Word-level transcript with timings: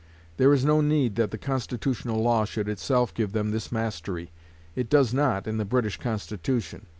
There 0.37 0.51
is 0.51 0.65
no 0.65 0.81
need 0.81 1.13
that 1.17 1.29
the 1.29 1.37
constitutional 1.37 2.23
law 2.23 2.43
should 2.43 2.67
itself 2.67 3.13
give 3.13 3.33
them 3.33 3.51
this 3.51 3.71
mastery. 3.71 4.31
It 4.75 4.89
does 4.89 5.13
not 5.13 5.45
in 5.45 5.57
the 5.57 5.63
British 5.63 5.97
Constitution. 5.99 6.87